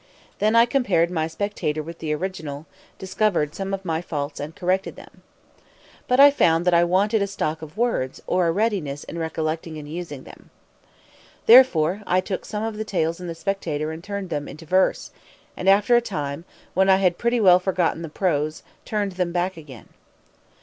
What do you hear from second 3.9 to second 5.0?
faults and corrected